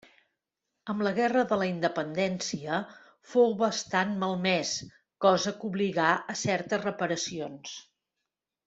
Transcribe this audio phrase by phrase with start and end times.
[0.93, 2.79] Amb la Guerra de la Independència
[3.35, 4.73] fou bastant malmès,
[5.29, 7.79] cosa que obligà a certes reparacions.